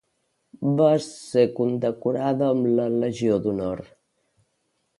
[0.79, 3.85] Va ser condecorada amb la Legió d'Honor.